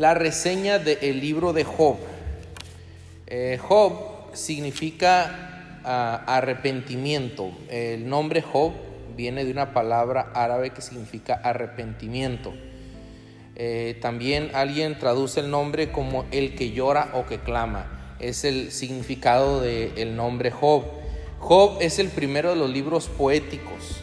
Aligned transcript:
la 0.00 0.14
reseña 0.14 0.78
del 0.78 1.20
libro 1.20 1.52
de 1.52 1.62
Job. 1.62 1.98
Eh, 3.26 3.58
Job 3.60 3.92
significa 4.32 5.82
ah, 5.84 6.24
arrepentimiento. 6.26 7.52
El 7.68 8.08
nombre 8.08 8.40
Job 8.40 8.72
viene 9.14 9.44
de 9.44 9.50
una 9.50 9.74
palabra 9.74 10.32
árabe 10.34 10.70
que 10.70 10.80
significa 10.80 11.34
arrepentimiento. 11.34 12.54
Eh, 13.56 13.98
también 14.00 14.52
alguien 14.54 14.98
traduce 14.98 15.40
el 15.40 15.50
nombre 15.50 15.92
como 15.92 16.24
el 16.30 16.54
que 16.54 16.70
llora 16.70 17.10
o 17.12 17.26
que 17.26 17.38
clama. 17.40 18.16
Es 18.20 18.44
el 18.44 18.72
significado 18.72 19.60
del 19.60 20.16
nombre 20.16 20.50
Job. 20.50 20.84
Job 21.40 21.76
es 21.82 21.98
el 21.98 22.08
primero 22.08 22.48
de 22.48 22.56
los 22.56 22.70
libros 22.70 23.08
poéticos. 23.08 24.00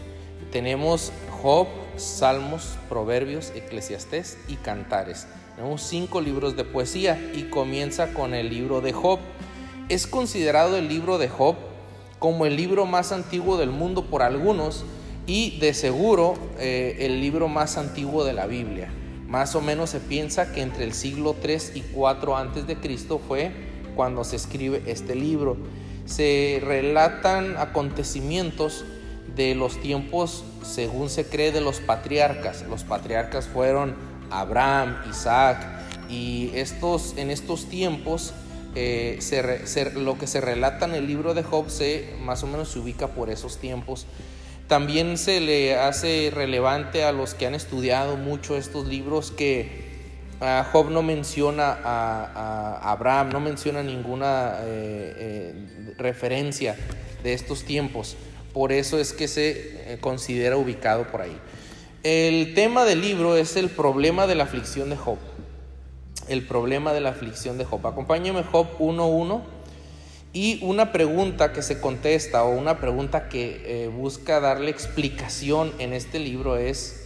Tenemos 0.51 1.11
Job, 1.41 1.67
Salmos, 1.97 2.77
Proverbios, 2.89 3.51
Eclesiastés 3.55 4.37
y 4.47 4.55
Cantares. 4.55 5.27
Tenemos 5.55 5.81
cinco 5.81 6.21
libros 6.21 6.55
de 6.55 6.63
poesía 6.63 7.19
y 7.33 7.43
comienza 7.43 8.13
con 8.13 8.33
el 8.33 8.49
libro 8.49 8.81
de 8.81 8.93
Job. 8.93 9.19
Es 9.89 10.07
considerado 10.07 10.77
el 10.77 10.87
libro 10.87 11.17
de 11.17 11.29
Job 11.29 11.55
como 12.19 12.45
el 12.45 12.55
libro 12.55 12.85
más 12.85 13.11
antiguo 13.11 13.57
del 13.57 13.69
mundo 13.69 14.05
por 14.05 14.21
algunos 14.21 14.85
y 15.25 15.59
de 15.59 15.73
seguro 15.73 16.35
eh, 16.59 16.97
el 17.01 17.21
libro 17.21 17.47
más 17.47 17.77
antiguo 17.77 18.23
de 18.23 18.33
la 18.33 18.47
Biblia. 18.47 18.91
Más 19.27 19.55
o 19.55 19.61
menos 19.61 19.89
se 19.89 19.99
piensa 19.99 20.53
que 20.53 20.61
entre 20.61 20.85
el 20.85 20.93
siglo 20.93 21.35
3 21.39 21.73
y 21.75 21.81
4 21.81 22.37
antes 22.37 22.65
de 22.65 22.77
Cristo 22.77 23.19
fue 23.19 23.51
cuando 23.95 24.23
se 24.23 24.37
escribe 24.37 24.83
este 24.85 25.15
libro. 25.15 25.57
Se 26.05 26.61
relatan 26.63 27.57
acontecimientos 27.57 28.85
de 29.35 29.55
los 29.55 29.81
tiempos, 29.81 30.43
según 30.63 31.09
se 31.09 31.25
cree, 31.25 31.51
de 31.51 31.61
los 31.61 31.79
patriarcas. 31.79 32.63
Los 32.63 32.83
patriarcas 32.83 33.47
fueron 33.47 33.95
Abraham, 34.31 34.97
Isaac, 35.09 35.65
y 36.09 36.51
estos, 36.53 37.15
en 37.17 37.31
estos 37.31 37.65
tiempos 37.65 38.33
eh, 38.75 39.19
lo 39.95 40.17
que 40.17 40.27
se 40.27 40.39
relata 40.39 40.85
en 40.85 40.93
el 40.93 41.07
libro 41.07 41.33
de 41.33 41.43
Job 41.43 41.69
se 41.69 42.13
más 42.21 42.43
o 42.43 42.47
menos 42.47 42.69
se 42.69 42.79
ubica 42.79 43.07
por 43.07 43.29
esos 43.29 43.57
tiempos. 43.57 44.05
También 44.67 45.17
se 45.17 45.39
le 45.39 45.75
hace 45.75 46.31
relevante 46.33 47.03
a 47.03 47.11
los 47.11 47.33
que 47.33 47.47
han 47.47 47.55
estudiado 47.55 48.17
mucho 48.17 48.57
estos 48.57 48.85
libros 48.85 49.31
que 49.31 49.87
Job 50.71 50.91
no 50.91 51.01
menciona 51.01 51.79
a, 51.83 52.91
Abraham, 52.91 53.29
no 53.31 53.39
menciona 53.39 53.81
ninguna 53.81 54.57
eh, 54.61 55.15
eh, 55.17 55.93
referencia 55.97 56.75
de 57.23 57.33
estos 57.33 57.63
tiempos. 57.63 58.15
Por 58.57 58.71
eso 58.71 58.99
es 58.99 59.13
que 59.13 59.27
se 59.27 59.99
considera 60.01 60.57
ubicado 60.57 61.05
por 61.11 61.21
ahí. 61.21 61.37
El 62.01 62.55
tema 62.55 62.85
del 62.85 63.01
libro 63.01 63.37
es 63.37 63.55
el 63.55 63.69
problema 63.69 64.25
de 64.25 64.33
la 64.33 64.45
aflicción 64.45 64.89
de 64.89 64.97
Job. 64.97 65.19
El 66.27 66.41
problema 66.41 66.91
de 66.91 66.99
la 66.99 67.09
aflicción 67.09 67.59
de 67.59 67.65
Job. 67.65 67.85
Acompáñame 67.85 68.41
Job 68.41 68.65
1.1 68.79 69.41
y 70.33 70.57
una 70.63 70.91
pregunta 70.91 71.53
que 71.53 71.61
se 71.61 71.79
contesta 71.79 72.45
o 72.45 72.49
una 72.49 72.79
pregunta 72.79 73.29
que 73.29 73.61
eh, 73.63 73.89
busca 73.89 74.39
darle 74.39 74.71
explicación 74.71 75.71
en 75.77 75.93
este 75.93 76.17
libro 76.17 76.57
es, 76.57 77.05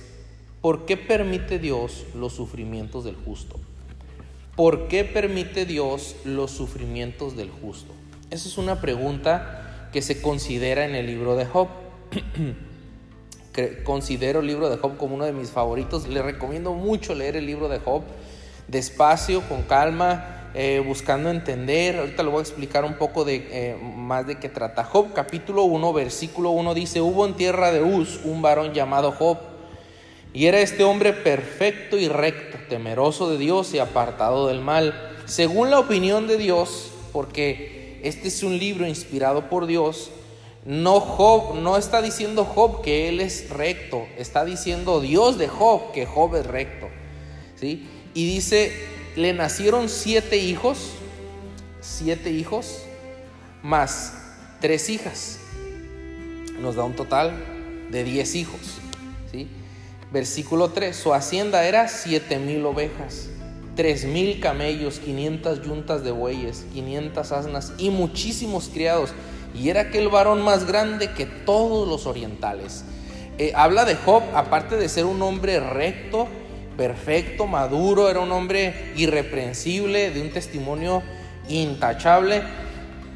¿por 0.62 0.86
qué 0.86 0.96
permite 0.96 1.60
Dios 1.60 2.06
los 2.16 2.32
sufrimientos 2.32 3.04
del 3.04 3.18
justo? 3.18 3.60
¿Por 4.56 4.88
qué 4.88 5.04
permite 5.04 5.66
Dios 5.66 6.16
los 6.24 6.52
sufrimientos 6.52 7.36
del 7.36 7.50
justo? 7.50 7.92
Esa 8.30 8.48
es 8.48 8.58
una 8.58 8.80
pregunta 8.80 9.61
que 9.92 10.02
se 10.02 10.22
considera 10.22 10.86
en 10.86 10.96
el 10.96 11.08
libro 11.08 11.36
de 11.36 11.46
Job. 11.46 11.68
considero 13.84 14.40
el 14.40 14.48
libro 14.48 14.70
de 14.70 14.78
Job 14.78 14.98
como 14.98 15.16
uno 15.16 15.26
de 15.26 15.34
mis 15.34 15.50
favoritos. 15.50 16.08
Le 16.08 16.22
recomiendo 16.22 16.74
mucho 16.74 17.14
leer 17.16 17.36
el 17.36 17.46
libro 17.46 17.68
de 17.68 17.80
Job 17.80 18.04
despacio, 18.72 19.42
con 19.48 19.64
calma, 19.64 20.50
eh, 20.54 20.82
buscando 20.86 21.30
entender. 21.30 21.98
Ahorita 21.98 22.24
le 22.24 22.30
voy 22.30 22.40
a 22.40 22.42
explicar 22.42 22.86
un 22.86 22.96
poco 22.96 23.26
de, 23.26 23.48
eh, 23.52 23.78
más 23.96 24.26
de 24.26 24.40
qué 24.40 24.50
trata. 24.50 24.84
Job 24.84 25.14
capítulo 25.14 25.64
1, 25.64 25.94
versículo 25.94 26.52
1 26.52 26.74
dice, 26.74 27.02
hubo 27.02 27.26
en 27.26 27.36
tierra 27.36 27.72
de 27.72 27.82
Uz 27.82 28.22
un 28.24 28.42
varón 28.42 28.74
llamado 28.74 29.12
Job. 29.12 29.38
Y 30.34 30.46
era 30.46 30.62
este 30.62 30.86
hombre 30.86 31.12
perfecto 31.12 31.98
y 31.98 32.08
recto, 32.08 32.58
temeroso 32.70 33.30
de 33.30 33.38
Dios 33.38 33.74
y 33.74 33.80
apartado 33.80 34.48
del 34.48 34.62
mal, 34.62 34.94
según 35.26 35.70
la 35.70 35.80
opinión 35.80 36.28
de 36.28 36.38
Dios, 36.38 36.92
porque 37.12 37.81
este 38.04 38.28
es 38.28 38.44
un 38.44 38.58
libro 38.58 38.88
inspirado 38.88 39.50
por 39.50 39.68
Dios 39.68 40.12
no 40.66 41.00
Job, 41.00 41.56
no 41.56 41.78
está 41.78 42.02
diciendo 42.02 42.46
Job 42.46 42.84
que 42.84 43.10
él 43.10 43.20
es 43.20 43.50
recto, 43.50 44.08
está 44.18 44.46
diciendo 44.46 45.02
Dios 45.02 45.38
de 45.38 45.48
Job 45.48 45.92
que 45.92 46.06
Job 46.06 46.36
es 46.36 46.46
recto. 46.46 46.88
¿sí? 47.56 47.88
Y 48.14 48.26
dice, 48.26 48.72
le 49.16 49.34
nacieron 49.34 49.90
siete 49.90 50.38
hijos, 50.38 50.92
siete 51.80 52.30
hijos, 52.32 52.84
más 53.64 54.14
tres 54.60 54.90
hijas. 54.90 55.40
Nos 56.60 56.76
da 56.76 56.84
un 56.84 56.96
total 56.96 57.34
de 57.90 58.04
diez 58.04 58.36
hijos. 58.36 58.60
¿sí? 59.32 59.48
Versículo 60.12 60.70
3, 60.70 60.96
su 60.96 61.14
hacienda 61.14 61.66
era 61.66 61.88
siete 61.88 62.38
mil 62.38 62.66
ovejas, 62.66 63.30
tres 63.82 64.06
mil 64.06 64.40
camellos, 64.40 65.00
quinientas 65.00 65.64
yuntas 65.64 66.04
de 66.04 66.12
bueyes, 66.12 66.68
quinientas 66.72 67.32
asnas 67.32 67.74
y 67.80 67.90
muchísimos 67.90 68.70
criados 68.72 69.10
y 69.60 69.70
era 69.70 69.82
aquel 69.82 70.08
varón 70.08 70.44
más 70.44 70.68
grande 70.68 71.10
que 71.14 71.26
todos 71.26 71.88
los 71.88 72.06
orientales. 72.06 72.86
Eh, 73.40 73.54
habla 73.56 73.86
de 73.86 73.96
Job, 73.96 74.22
aparte 74.36 74.78
de 74.78 74.88
ser 74.88 75.06
un 75.06 75.20
hombre 75.24 75.60
recto, 75.60 76.28
perfecto, 76.78 77.48
maduro, 77.48 78.08
era 78.08 78.20
un 78.20 78.32
hombre 78.32 78.94
irreprensible, 78.98 80.12
de 80.12 80.22
un 80.22 80.30
testimonio 80.30 81.02
intachable. 81.50 82.44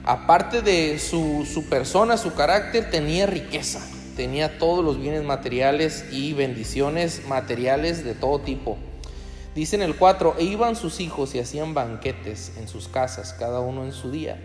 Aparte 0.03 0.63
de 0.63 0.97
su, 0.97 1.45
su 1.45 1.69
persona, 1.69 2.17
su 2.17 2.33
carácter, 2.33 2.89
tenía 2.89 3.27
riqueza, 3.27 3.87
tenía 4.15 4.57
todos 4.57 4.83
los 4.83 4.99
bienes 4.99 5.23
materiales 5.23 6.05
y 6.11 6.33
bendiciones 6.33 7.21
materiales 7.27 8.03
de 8.03 8.15
todo 8.15 8.39
tipo. 8.39 8.79
Dice 9.55 9.75
en 9.77 9.81
el 9.81 9.95
4, 9.95 10.35
e 10.37 10.43
iban 10.43 10.75
sus 10.75 10.99
hijos 10.99 11.33
y 11.33 11.39
hacían 11.39 11.73
banquetes 11.73 12.51
en 12.57 12.67
sus 12.67 12.87
casas, 12.87 13.33
cada 13.33 13.61
uno 13.61 13.83
en 13.83 13.93
su 13.93 14.11
día 14.11 14.37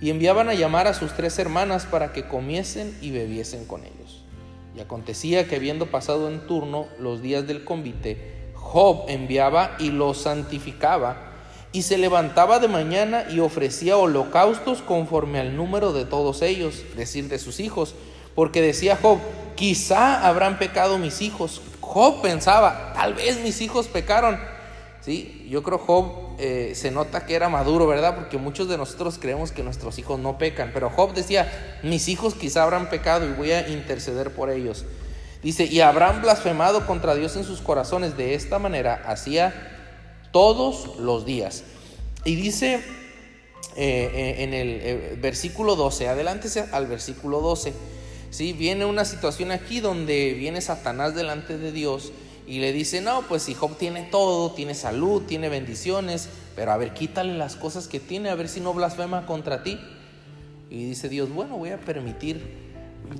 y 0.00 0.10
enviaban 0.10 0.48
a 0.48 0.54
llamar 0.54 0.86
a 0.86 0.94
sus 0.94 1.12
tres 1.12 1.38
hermanas 1.38 1.86
para 1.86 2.12
que 2.12 2.26
comiesen 2.26 2.96
y 3.00 3.10
bebiesen 3.10 3.66
con 3.66 3.82
ellos. 3.84 4.22
Y 4.74 4.80
acontecía 4.80 5.46
que 5.46 5.56
habiendo 5.56 5.86
pasado 5.86 6.28
en 6.28 6.46
turno 6.46 6.86
los 6.98 7.20
días 7.20 7.46
del 7.46 7.64
convite, 7.64 8.50
Job 8.54 9.04
enviaba 9.08 9.76
y 9.78 9.90
los 9.90 10.22
santificaba, 10.22 11.26
y 11.72 11.82
se 11.82 11.98
levantaba 11.98 12.58
de 12.58 12.68
mañana 12.68 13.26
y 13.30 13.40
ofrecía 13.40 13.96
holocaustos 13.96 14.82
conforme 14.82 15.38
al 15.38 15.56
número 15.56 15.92
de 15.92 16.04
todos 16.04 16.42
ellos, 16.42 16.82
decir 16.96 17.28
de 17.28 17.38
sus 17.38 17.60
hijos, 17.60 17.94
porque 18.34 18.62
decía 18.62 18.98
Job, 19.00 19.18
quizá 19.54 20.26
habrán 20.26 20.58
pecado 20.58 20.98
mis 20.98 21.20
hijos. 21.20 21.60
Job 21.92 22.22
pensaba, 22.22 22.92
tal 22.94 23.14
vez 23.14 23.40
mis 23.40 23.60
hijos 23.60 23.88
pecaron. 23.88 24.38
¿Sí? 25.00 25.46
Yo 25.50 25.62
creo 25.64 25.78
Job 25.78 26.36
eh, 26.38 26.72
se 26.76 26.92
nota 26.92 27.26
que 27.26 27.34
era 27.34 27.48
maduro, 27.48 27.86
¿verdad? 27.86 28.14
Porque 28.14 28.38
muchos 28.38 28.68
de 28.68 28.76
nosotros 28.76 29.18
creemos 29.18 29.50
que 29.50 29.64
nuestros 29.64 29.98
hijos 29.98 30.20
no 30.20 30.38
pecan, 30.38 30.70
pero 30.72 30.88
Job 30.90 31.14
decía, 31.14 31.80
mis 31.82 32.06
hijos 32.08 32.34
quizá 32.34 32.62
habrán 32.62 32.90
pecado 32.90 33.26
y 33.26 33.32
voy 33.32 33.50
a 33.50 33.68
interceder 33.68 34.32
por 34.32 34.50
ellos. 34.50 34.84
Dice, 35.42 35.64
y 35.64 35.80
habrán 35.80 36.22
blasfemado 36.22 36.86
contra 36.86 37.16
Dios 37.16 37.34
en 37.34 37.44
sus 37.44 37.60
corazones. 37.60 38.16
De 38.16 38.34
esta 38.34 38.60
manera 38.60 39.02
hacía 39.06 39.52
todos 40.30 40.96
los 40.98 41.24
días. 41.24 41.64
Y 42.24 42.36
dice 42.36 42.74
eh, 42.74 44.10
eh, 44.14 44.34
en 44.44 44.54
el 44.54 45.16
versículo 45.16 45.74
12, 45.74 46.08
adelántese 46.08 46.66
al 46.70 46.86
versículo 46.86 47.40
12. 47.40 47.72
¿Sí? 48.30 48.52
Viene 48.52 48.84
una 48.84 49.04
situación 49.04 49.50
aquí 49.50 49.80
donde 49.80 50.34
viene 50.34 50.60
Satanás 50.60 51.14
delante 51.14 51.58
de 51.58 51.72
Dios 51.72 52.12
y 52.46 52.58
le 52.58 52.72
dice, 52.72 53.00
no, 53.00 53.22
pues 53.28 53.44
si 53.44 53.54
Job 53.54 53.76
tiene 53.76 54.08
todo, 54.10 54.50
tiene 54.52 54.74
salud, 54.74 55.22
tiene 55.22 55.48
bendiciones, 55.48 56.28
pero 56.56 56.72
a 56.72 56.76
ver, 56.76 56.94
quítale 56.94 57.34
las 57.34 57.54
cosas 57.54 57.86
que 57.86 58.00
tiene, 58.00 58.28
a 58.28 58.34
ver 58.34 58.48
si 58.48 58.60
no 58.60 58.74
blasfema 58.74 59.24
contra 59.24 59.62
ti. 59.62 59.78
Y 60.68 60.84
dice 60.86 61.08
Dios, 61.08 61.30
bueno, 61.30 61.58
voy 61.58 61.70
a 61.70 61.78
permitir. 61.78 62.70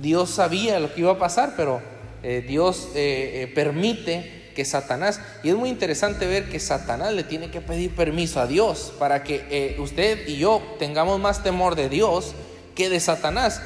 Dios 0.00 0.30
sabía 0.30 0.80
lo 0.80 0.92
que 0.92 1.02
iba 1.02 1.12
a 1.12 1.18
pasar, 1.18 1.54
pero 1.56 1.80
eh, 2.22 2.44
Dios 2.46 2.88
eh, 2.94 3.42
eh, 3.42 3.52
permite 3.54 4.50
que 4.54 4.64
Satanás, 4.64 5.20
y 5.42 5.48
es 5.50 5.54
muy 5.54 5.68
interesante 5.68 6.26
ver 6.26 6.48
que 6.48 6.58
Satanás 6.58 7.12
le 7.12 7.22
tiene 7.22 7.50
que 7.50 7.60
pedir 7.60 7.94
permiso 7.94 8.40
a 8.40 8.46
Dios 8.46 8.92
para 8.98 9.22
que 9.22 9.76
usted 9.78 10.26
y 10.26 10.38
yo 10.38 10.60
tengamos 10.78 11.20
más 11.20 11.42
temor 11.44 11.76
de 11.76 11.88
Dios 11.88 12.34
que 12.74 12.90
de 12.90 12.98
Satanás, 12.98 13.62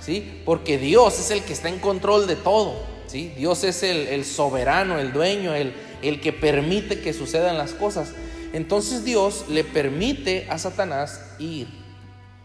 ¿sí? 0.00 0.42
Porque 0.44 0.78
Dios 0.78 1.18
es 1.18 1.30
el 1.30 1.42
que 1.42 1.52
está 1.52 1.68
en 1.68 1.78
control 1.78 2.26
de 2.26 2.36
todo. 2.36 2.96
Dios 3.12 3.64
es 3.64 3.82
el, 3.82 4.24
soberano, 4.24 4.98
el 4.98 5.12
dueño, 5.12 5.54
el, 5.54 5.72
el 6.02 6.20
que 6.20 6.32
permite 6.32 7.00
que 7.00 7.12
sucedan 7.12 7.56
las 7.56 7.72
cosas. 7.72 8.12
Entonces 8.52 9.04
Dios 9.04 9.46
le 9.48 9.64
permite 9.64 10.46
a 10.50 10.58
Satanás 10.58 11.20
ir 11.38 11.68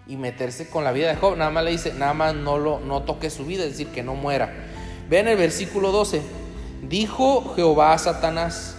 y 0.07 0.18
meterse 0.18 0.69
con 0.69 0.83
la 0.83 0.92
vida 0.92 1.09
de 1.09 1.15
Job. 1.15 1.38
Nada 1.38 1.51
más 1.51 1.63
le 1.63 1.71
dice, 1.71 1.94
nada 1.94 2.13
más 2.13 2.36
no, 2.36 2.57
lo, 2.57 2.80
no 2.80 3.03
toque 3.03 3.30
su 3.30 3.45
vida, 3.45 3.63
es 3.63 3.71
decir, 3.71 3.88
que 3.88 4.04
no 4.04 4.15
muera. 4.15 4.54
Vean 5.09 5.27
el 5.27 5.38
versículo 5.38 5.92
12. 5.92 6.21
Dijo 6.88 7.54
Jehová 7.56 7.94
a 7.94 7.97
Satanás, 7.97 8.75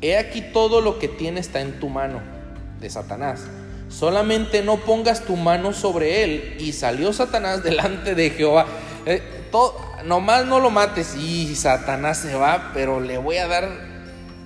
he 0.00 0.16
aquí 0.16 0.42
todo 0.52 0.80
lo 0.80 0.98
que 0.98 1.08
tiene 1.08 1.40
está 1.40 1.60
en 1.60 1.80
tu 1.80 1.88
mano, 1.88 2.20
de 2.80 2.90
Satanás. 2.90 3.42
Solamente 3.90 4.62
no 4.62 4.78
pongas 4.78 5.24
tu 5.26 5.36
mano 5.36 5.72
sobre 5.74 6.24
él. 6.24 6.56
Y 6.58 6.72
salió 6.72 7.12
Satanás 7.12 7.62
delante 7.64 8.14
de 8.14 8.30
Jehová. 8.30 8.66
Eh, 9.04 9.22
nomás 10.04 10.46
no 10.46 10.60
lo 10.60 10.70
mates. 10.70 11.16
Y 11.16 11.54
Satanás 11.56 12.18
se 12.18 12.34
va, 12.34 12.70
pero 12.72 13.00
le 13.00 13.18
voy 13.18 13.36
a 13.36 13.48
dar 13.48 13.68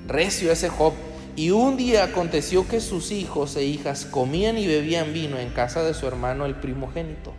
recio 0.08 0.50
a 0.50 0.55
ese 0.55 0.69
Job. 0.69 0.94
Y 1.37 1.50
un 1.50 1.76
día 1.76 2.05
aconteció 2.05 2.67
que 2.69 2.81
sus 2.81 3.11
hijos 3.11 3.56
e 3.56 3.64
hijas 3.64 4.06
comían 4.06 4.56
y 4.56 4.67
bebían 4.67 5.12
vino 5.12 5.38
en 5.38 5.50
casa 5.50 5.82
de 5.82 5.93
su 5.93 6.06
hermano 6.06 6.46
el 6.46 6.55
primogénito. 6.55 7.32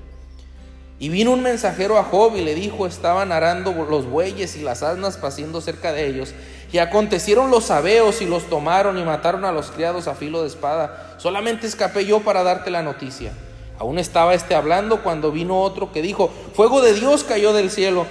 Y 1.00 1.10
vino 1.10 1.32
un 1.32 1.42
mensajero 1.42 1.98
a 1.98 2.04
Job 2.04 2.36
y 2.36 2.42
le 2.42 2.56
dijo, 2.56 2.88
estaban 2.88 3.32
arando 3.32 3.74
los 3.90 4.06
bueyes 4.06 4.56
y 4.56 4.62
las 4.62 4.84
asnas 4.84 5.18
paciendo 5.18 5.62
cerca 5.62 5.92
de 5.92 6.08
ellos. 6.08 6.34
Y 6.72 6.78
acontecieron 6.80 7.52
los 7.52 7.66
sabeos 7.66 8.22
y 8.22 8.26
los 8.26 8.50
tomaron 8.50 8.98
y 8.98 9.04
mataron 9.04 9.46
a 9.46 9.52
los 9.52 9.72
criados 9.72 10.08
a 10.08 10.16
filo 10.16 10.42
de 10.42 10.48
espada. 10.48 11.16
Solamente 11.18 11.68
escapé 11.68 12.06
yo 12.06 12.22
para 12.22 12.44
darte 12.44 12.70
la 12.70 12.82
noticia. 12.82 13.32
Aún 13.80 14.00
estaba 14.00 14.34
este 14.34 14.56
hablando 14.56 15.04
cuando 15.04 15.32
vino 15.32 15.62
otro 15.62 15.92
que 15.92 16.02
dijo, 16.02 16.32
fuego 16.54 16.82
de 16.82 16.94
Dios 16.94 17.24
cayó 17.24 17.54
del 17.54 17.70
cielo 17.70 18.06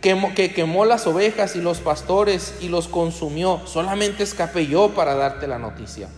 que, 0.00 0.52
quemó 0.54 0.84
las 0.84 1.06
ovejas 1.06 1.56
y 1.56 1.60
los 1.60 1.78
pastores 1.78 2.54
y 2.60 2.68
los 2.68 2.88
consumió. 2.88 3.60
Solamente 3.66 4.22
escapé 4.22 4.66
yo 4.66 4.90
para 4.90 5.14
darte 5.14 5.46
la 5.46 5.58
noticia. 5.58 6.08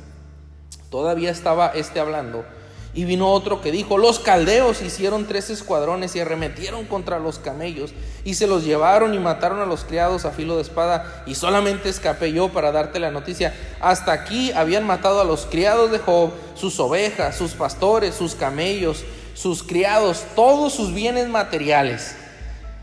Todavía 0.90 1.30
estaba 1.30 1.68
este 1.68 2.00
hablando. 2.00 2.44
Y 2.92 3.04
vino 3.04 3.30
otro 3.30 3.60
que 3.60 3.70
dijo, 3.70 3.98
los 3.98 4.18
caldeos 4.18 4.82
hicieron 4.82 5.26
tres 5.26 5.48
escuadrones 5.48 6.16
y 6.16 6.20
arremetieron 6.20 6.86
contra 6.86 7.20
los 7.20 7.38
camellos 7.38 7.92
y 8.24 8.34
se 8.34 8.48
los 8.48 8.64
llevaron 8.64 9.14
y 9.14 9.20
mataron 9.20 9.60
a 9.60 9.64
los 9.64 9.84
criados 9.84 10.24
a 10.24 10.32
filo 10.32 10.56
de 10.56 10.62
espada 10.62 11.22
y 11.24 11.36
solamente 11.36 11.88
escapé 11.88 12.32
yo 12.32 12.48
para 12.48 12.72
darte 12.72 12.98
la 12.98 13.12
noticia. 13.12 13.54
Hasta 13.80 14.10
aquí 14.10 14.50
habían 14.52 14.84
matado 14.84 15.20
a 15.20 15.24
los 15.24 15.46
criados 15.46 15.92
de 15.92 16.00
Job, 16.00 16.32
sus 16.56 16.80
ovejas, 16.80 17.36
sus 17.36 17.52
pastores, 17.52 18.16
sus 18.16 18.34
camellos, 18.34 19.04
sus 19.34 19.62
criados, 19.62 20.24
todos 20.34 20.74
sus 20.74 20.92
bienes 20.92 21.28
materiales. 21.28 22.16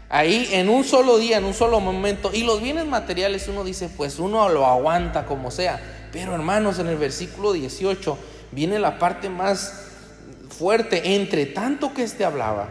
Ahí 0.09 0.47
en 0.53 0.69
un 0.69 0.85
solo 0.85 1.17
día, 1.17 1.37
en 1.37 1.43
un 1.43 1.53
solo 1.53 1.81
momento. 1.81 2.31
Y 2.33 2.43
los 2.43 2.61
bienes 2.61 2.85
materiales 2.85 3.49
uno 3.49 3.65
dice, 3.65 3.89
pues 3.89 4.19
uno 4.19 4.47
lo 4.47 4.65
aguanta 4.65 5.25
como 5.25 5.51
sea. 5.51 5.81
Pero 6.13 6.33
hermanos, 6.33 6.79
en 6.79 6.87
el 6.87 6.95
versículo 6.95 7.51
18 7.51 8.17
viene 8.53 8.79
la 8.79 8.99
parte 8.99 9.29
más 9.29 9.86
fuerte. 10.49 11.15
Entre 11.15 11.45
tanto 11.45 11.93
que 11.93 12.03
éste 12.03 12.25
hablaba, 12.25 12.69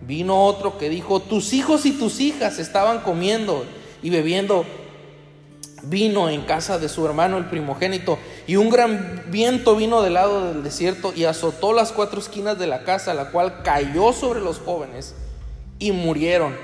vino 0.00 0.44
otro 0.44 0.78
que 0.78 0.88
dijo, 0.88 1.20
tus 1.20 1.52
hijos 1.52 1.86
y 1.86 1.92
tus 1.92 2.20
hijas 2.20 2.58
estaban 2.58 3.00
comiendo 3.00 3.64
y 4.02 4.10
bebiendo 4.10 4.64
vino 5.82 6.28
en 6.28 6.42
casa 6.42 6.78
de 6.78 6.88
su 6.90 7.06
hermano 7.06 7.38
el 7.38 7.46
primogénito, 7.46 8.18
y 8.46 8.56
un 8.56 8.68
gran 8.68 9.24
viento 9.28 9.76
vino 9.76 10.02
del 10.02 10.14
lado 10.14 10.52
del 10.52 10.62
desierto 10.62 11.12
y 11.16 11.24
azotó 11.24 11.72
las 11.72 11.92
cuatro 11.92 12.20
esquinas 12.20 12.58
de 12.58 12.66
la 12.66 12.84
casa, 12.84 13.14
la 13.14 13.30
cual 13.30 13.62
cayó 13.62 14.12
sobre 14.12 14.40
los 14.40 14.58
jóvenes 14.58 15.14
y 15.78 15.92
murieron 15.92 16.54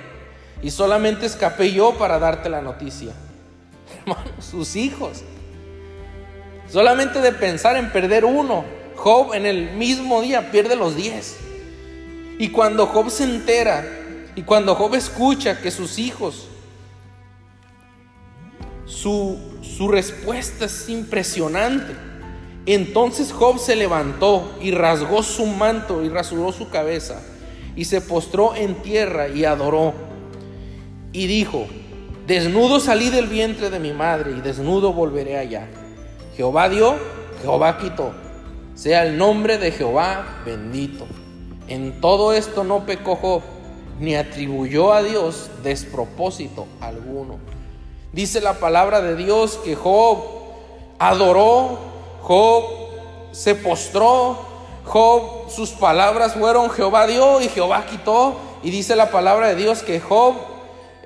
y 0.63 0.71
solamente 0.71 1.27
escapé 1.27 1.73
yo 1.73 1.95
para 1.99 2.19
darte 2.19 2.49
la 2.49 2.63
noticia. 2.63 3.13
Hermanos, 4.01 4.45
sus 4.45 4.77
hijos. 4.77 5.23
Solamente 6.69 7.21
de 7.21 7.33
pensar 7.33 7.77
en 7.77 7.93
perder 7.93 8.25
uno, 8.25 8.65
Job 9.07 9.35
en 9.35 9.47
el 9.47 9.71
mismo 9.71 10.21
día 10.21 10.51
pierde 10.51 10.75
los 10.75 10.97
diez. 10.97 11.37
Y 12.41 12.49
cuando 12.49 12.89
Job 12.89 13.09
se 13.09 13.23
entera 13.23 13.87
y 14.35 14.43
cuando 14.43 14.75
Job 14.75 14.97
escucha 14.97 15.61
que 15.61 15.71
sus 15.71 16.01
hijos, 16.01 16.49
su, 18.85 19.39
su 19.63 19.87
respuesta 19.87 20.65
es 20.65 20.89
impresionante. 20.89 21.95
Entonces 22.67 23.33
Job 23.33 23.61
se 23.61 23.77
levantó 23.77 24.53
y 24.61 24.73
rasgó 24.73 25.23
su 25.23 25.47
manto 25.47 26.03
y 26.03 26.09
rasuró 26.09 26.51
su 26.51 26.69
cabeza 26.69 27.23
y 27.77 27.85
se 27.85 28.01
postró 28.01 28.57
en 28.57 28.75
tierra 28.83 29.29
y 29.29 29.45
adoró 29.45 29.95
y 31.13 31.29
dijo, 31.29 31.69
desnudo 32.27 32.81
salí 32.81 33.11
del 33.11 33.29
vientre 33.29 33.71
de 33.71 33.79
mi 33.79 33.93
madre 33.93 34.33
y 34.33 34.41
desnudo 34.41 34.93
volveré 34.93 35.39
allá. 35.39 35.69
Jehová 36.37 36.69
dio, 36.69 36.97
Jehová 37.41 37.79
quitó. 37.79 38.26
Sea 38.77 39.05
el 39.05 39.17
nombre 39.17 39.57
de 39.57 39.73
Jehová 39.73 40.43
bendito. 40.45 41.07
En 41.67 42.01
todo 42.03 42.35
esto 42.35 42.63
no 42.63 42.85
pecó 42.85 43.17
Job, 43.17 43.43
ni 43.99 44.15
atribuyó 44.15 44.93
a 44.93 45.03
Dios 45.03 45.51
despropósito 45.65 46.67
alguno. 46.81 47.39
Dice 48.13 48.43
la 48.43 48.61
palabra 48.61 49.01
de 49.01 49.17
Dios 49.17 49.59
que 49.65 49.75
Job 49.75 50.19
adoró, 50.99 51.79
Job 52.21 52.65
se 53.33 53.55
postró, 53.55 54.39
Job, 54.85 55.51
sus 55.51 55.71
palabras 55.71 56.35
fueron 56.35 56.69
Jehová 56.69 57.07
dio 57.07 57.41
y 57.41 57.49
Jehová 57.49 57.87
quitó. 57.87 58.37
Y 58.63 58.71
dice 58.71 58.95
la 58.95 59.11
palabra 59.11 59.49
de 59.49 59.57
Dios 59.57 59.83
que 59.83 60.01
Job 60.01 60.35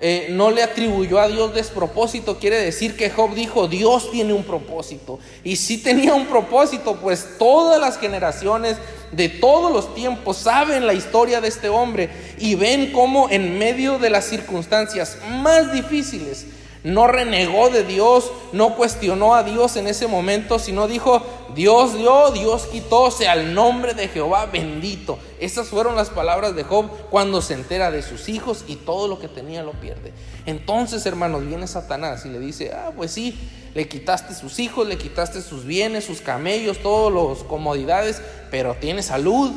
eh, 0.03 0.29
no 0.31 0.51
le 0.51 0.63
atribuyó 0.63 1.21
a 1.21 1.29
Dios 1.29 1.55
despropósito, 1.55 2.39
quiere 2.39 2.57
decir 2.57 2.97
que 2.97 3.11
Job 3.11 3.35
dijo, 3.35 3.69
Dios 3.69 4.11
tiene 4.11 4.33
un 4.33 4.45
propósito. 4.45 5.19
Y 5.45 5.57
si 5.57 5.77
tenía 5.77 6.15
un 6.15 6.27
propósito, 6.27 6.97
pues 6.97 7.37
todas 7.39 7.79
las 7.79 7.99
generaciones 7.99 8.79
de 9.13 9.29
todos 9.29 9.71
los 9.71 9.95
tiempos 9.95 10.39
saben 10.39 10.87
la 10.87 10.95
historia 10.95 11.43
de 11.43 11.49
este 11.49 11.69
hombre 11.69 12.09
y 12.39 12.55
ven 12.55 12.93
cómo 12.93 13.29
en 13.29 13.59
medio 13.59 13.99
de 13.99 14.09
las 14.09 14.25
circunstancias 14.25 15.19
más 15.43 15.73
difíciles, 15.73 16.47
no 16.83 17.07
renegó 17.07 17.69
de 17.69 17.85
Dios, 17.85 18.31
no 18.53 18.75
cuestionó 18.75 19.35
a 19.35 19.43
Dios 19.43 19.77
en 19.77 19.87
ese 19.87 20.07
momento, 20.07 20.59
sino 20.59 20.89
dijo, 20.89 21.23
Dios 21.55 21.95
dio, 21.97 22.31
Dios 22.31 22.67
quitó, 22.67 23.11
sea 23.11 23.35
el 23.35 23.55
nombre 23.55 23.95
de 23.95 24.09
Jehová 24.09 24.47
bendito. 24.47 25.19
Esas 25.39 25.69
fueron 25.69 25.97
las 25.97 26.11
palabras 26.11 26.55
de 26.55 26.65
Job 26.65 26.91
cuando 27.11 27.43
se 27.43 27.55
entera 27.55 27.91
de 27.91 28.03
sus 28.03 28.29
hijos 28.29 28.65
y 28.67 28.77
todo 28.77 29.09
lo 29.09 29.19
que 29.19 29.29
tenía 29.29 29.63
lo 29.63 29.73
pierde. 29.73 30.13
Entonces, 30.47 31.05
hermanos, 31.07 31.47
viene 31.47 31.67
Satanás 31.67 32.25
y 32.25 32.31
le 32.31 32.39
dice, 32.39 32.73
ah, 32.73 32.93
pues 32.97 33.11
sí, 33.11 33.39
le 33.75 33.87
quitaste 33.89 34.35
sus 34.35 34.59
hijos, 34.59 34.87
le 34.87 34.97
quitaste 34.97 35.43
sus 35.43 35.65
bienes, 35.65 36.05
sus 36.05 36.21
camellos, 36.21 36.79
todas 36.79 37.13
las 37.13 37.45
comodidades, 37.45 38.23
pero 38.51 38.75
tiene 38.75 39.03
salud. 39.03 39.53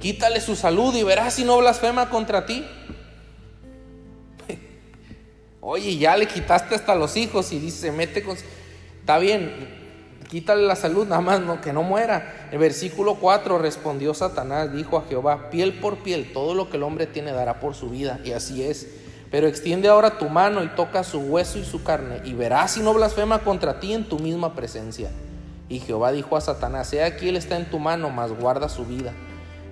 Quítale 0.00 0.40
su 0.40 0.56
salud 0.56 0.94
y 0.94 1.02
verás 1.02 1.34
si 1.34 1.44
no 1.44 1.58
blasfema 1.58 2.08
contra 2.08 2.46
ti. 2.46 2.64
Oye, 5.60 5.98
ya 5.98 6.16
le 6.16 6.26
quitaste 6.26 6.74
hasta 6.74 6.94
los 6.94 7.16
hijos 7.16 7.52
y 7.52 7.58
dice, 7.58 7.92
mete 7.92 8.22
con... 8.22 8.36
Está 9.00 9.18
bien, 9.18 9.52
quítale 10.30 10.62
la 10.62 10.76
salud, 10.76 11.06
nada 11.06 11.20
más 11.20 11.40
no, 11.40 11.60
que 11.60 11.72
no 11.72 11.82
muera. 11.82 12.48
El 12.50 12.58
versículo 12.58 13.16
4 13.16 13.58
respondió 13.58 14.14
Satanás, 14.14 14.72
dijo 14.72 14.96
a 14.96 15.04
Jehová, 15.06 15.50
piel 15.50 15.74
por 15.74 15.98
piel, 15.98 16.32
todo 16.32 16.54
lo 16.54 16.70
que 16.70 16.76
el 16.76 16.82
hombre 16.82 17.06
tiene 17.06 17.32
dará 17.32 17.60
por 17.60 17.74
su 17.74 17.90
vida, 17.90 18.20
y 18.24 18.32
así 18.32 18.62
es. 18.62 18.88
Pero 19.30 19.46
extiende 19.46 19.88
ahora 19.88 20.18
tu 20.18 20.28
mano 20.28 20.64
y 20.64 20.68
toca 20.68 21.04
su 21.04 21.20
hueso 21.20 21.58
y 21.58 21.64
su 21.64 21.82
carne, 21.82 22.20
y 22.24 22.32
verás 22.32 22.72
si 22.72 22.80
no 22.80 22.94
blasfema 22.94 23.40
contra 23.40 23.80
ti 23.80 23.92
en 23.92 24.04
tu 24.04 24.18
misma 24.18 24.54
presencia. 24.54 25.10
Y 25.68 25.80
Jehová 25.80 26.10
dijo 26.10 26.36
a 26.36 26.40
Satanás, 26.40 26.92
he 26.92 27.02
aquí 27.02 27.28
él 27.28 27.36
está 27.36 27.56
en 27.56 27.70
tu 27.70 27.78
mano, 27.78 28.10
mas 28.10 28.32
guarda 28.32 28.68
su 28.68 28.86
vida. 28.86 29.12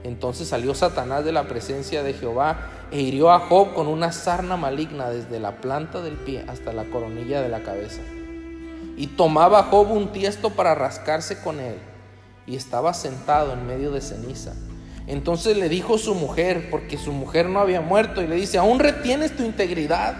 Entonces 0.04 0.49
salió 0.49 0.75
Satanás 0.75 1.25
de 1.25 1.33
la 1.33 1.49
presencia 1.49 2.02
de 2.02 2.14
Jehová 2.14 2.71
e 2.90 3.00
hirió 3.00 3.30
a 3.30 3.40
Job 3.40 3.75
con 3.75 3.87
una 3.87 4.12
sarna 4.12 4.57
maligna 4.57 5.11
desde 5.11 5.40
la 5.40 5.61
planta 5.61 6.00
del 6.00 6.14
pie 6.14 6.45
hasta 6.49 6.73
la 6.73 6.85
coronilla 6.85 7.42
de 7.42 7.49
la 7.49 7.62
cabeza. 7.62 8.00
Y 8.97 9.09
tomaba 9.09 9.64
Job 9.64 9.90
un 9.90 10.12
tiesto 10.12 10.50
para 10.50 10.75
rascarse 10.75 11.40
con 11.40 11.61
él, 11.61 11.76
y 12.47 12.57
estaba 12.57 12.95
sentado 12.95 13.52
en 13.52 13.66
medio 13.66 13.90
de 13.90 14.00
ceniza. 14.00 14.54
Entonces 15.07 15.57
le 15.57 15.68
dijo 15.68 15.99
su 15.99 16.14
mujer, 16.14 16.68
porque 16.71 16.99
su 16.99 17.12
mujer 17.12 17.49
no 17.49 17.61
había 17.61 17.80
muerto, 17.80 18.23
y 18.23 18.26
le 18.26 18.37
dice, 18.37 18.59
¿aún 18.59 18.78
retienes 18.78 19.37
tu 19.37 19.42
integridad? 19.42 20.16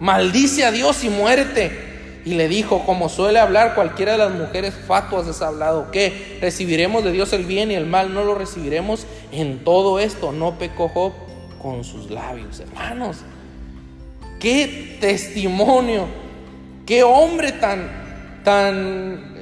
Maldice 0.00 0.64
a 0.64 0.72
Dios 0.72 1.04
y 1.04 1.10
muérete. 1.10 1.88
Y 2.24 2.34
le 2.34 2.48
dijo, 2.48 2.84
como 2.84 3.08
suele 3.08 3.38
hablar 3.38 3.74
cualquiera 3.74 4.12
de 4.12 4.18
las 4.18 4.32
mujeres 4.32 4.74
fatuas 4.74 5.26
es 5.26 5.40
hablado, 5.40 5.90
que 5.90 6.38
recibiremos 6.40 7.02
de 7.02 7.12
Dios 7.12 7.32
el 7.32 7.44
bien 7.44 7.70
y 7.70 7.74
el 7.74 7.86
mal 7.86 8.12
no 8.12 8.24
lo 8.24 8.34
recibiremos. 8.34 9.06
En 9.32 9.64
todo 9.64 9.98
esto 9.98 10.30
no 10.30 10.58
pecó 10.58 10.88
Job 10.88 11.12
con 11.60 11.84
sus 11.84 12.10
labios, 12.10 12.60
hermanos. 12.60 13.18
Qué 14.38 14.96
testimonio, 15.00 16.06
qué 16.86 17.02
hombre 17.02 17.52
tan, 17.52 18.40
tan 18.42 19.34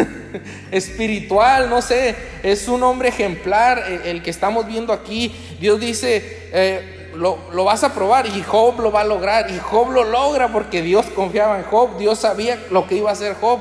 espiritual, 0.70 1.70
no 1.70 1.80
sé, 1.80 2.14
es 2.42 2.68
un 2.68 2.82
hombre 2.82 3.08
ejemplar 3.08 3.82
el, 4.04 4.22
que 4.22 4.30
estamos 4.30 4.66
viendo 4.66 4.92
aquí. 4.92 5.34
Dios 5.58 5.80
dice, 5.80 6.50
eh, 6.52 7.10
lo, 7.14 7.38
lo, 7.52 7.64
vas 7.64 7.82
a 7.84 7.94
probar 7.94 8.26
y 8.26 8.42
Job 8.42 8.80
lo 8.80 8.92
va 8.92 9.00
a 9.00 9.04
lograr. 9.04 9.50
Y 9.50 9.58
Job 9.58 9.90
lo 9.90 10.04
logra 10.04 10.52
porque 10.52 10.82
Dios 10.82 11.06
confiaba 11.14 11.58
en 11.58 11.64
Job, 11.64 11.98
Dios 11.98 12.18
sabía 12.18 12.62
lo 12.70 12.86
que 12.86 12.96
iba 12.96 13.08
a 13.08 13.14
hacer 13.14 13.34
Job. 13.40 13.60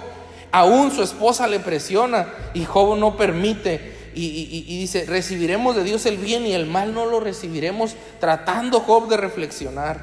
Aún 0.52 0.92
su 0.92 1.02
esposa 1.02 1.48
le 1.48 1.60
presiona 1.60 2.28
y 2.54 2.66
Job 2.66 2.98
no 2.98 3.16
permite 3.16 3.91
y, 4.14 4.80
dice, 4.80 5.06
recibiremos 5.06 5.76
de 5.76 5.84
Dios 5.84 6.06
el 6.06 6.18
bien 6.18 6.46
y 6.46 6.54
el 6.54 6.66
mal 6.66 6.94
no 6.94 7.06
lo 7.06 7.20
recibiremos, 7.20 7.96
tratando 8.20 8.80
Job 8.82 9.10
de 9.10 9.18
reflexionar 9.18 10.02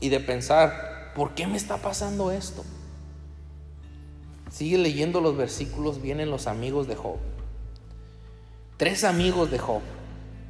y 0.00 0.08
de 0.08 0.20
pensar, 0.20 1.12
¿por 1.14 1.34
qué 1.34 1.46
me 1.46 1.56
está 1.56 1.78
pasando 1.78 2.30
esto? 2.30 2.64
Sigue 4.50 4.78
leyendo 4.78 5.20
los 5.20 5.36
versículos, 5.36 6.00
vienen 6.00 6.30
los 6.30 6.46
amigos 6.46 6.86
de 6.86 6.96
Job. 6.96 7.18
Tres 8.76 9.04
amigos 9.04 9.50
de 9.50 9.58
Job, 9.58 9.82